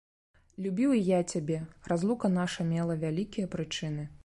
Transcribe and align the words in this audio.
Любіў 0.65 0.95
і 0.99 1.01
я 1.09 1.19
цябе, 1.35 1.59
разлука 1.93 2.33
наша 2.39 2.65
мела 2.73 2.99
вялікія 3.07 3.53
прычыны. 3.57 4.03